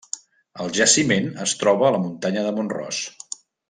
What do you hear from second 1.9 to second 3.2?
a la muntanya de Mont Ros.